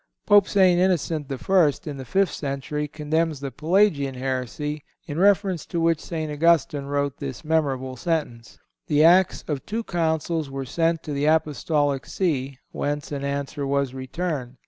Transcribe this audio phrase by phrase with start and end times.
[0.25, 0.79] Pope St.
[0.79, 6.31] Innocent I., in the fifth century, condemns the Pelagian heresy, in reference to which St.
[6.31, 12.07] Augustine wrote this memorable sentence: "The acts of two councils were sent to the Apostolic
[12.07, 14.55] See, whence an answer was returned.